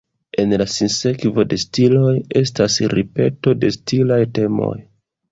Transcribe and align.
En 0.43 0.53
la 0.59 0.65
sinsekvo 0.75 1.43
de 1.49 1.59
stiloj, 1.63 2.13
estas 2.41 2.77
ripeto 2.93 3.53
de 3.65 3.71
stilaj 3.77 4.19
temoj. 4.39 4.71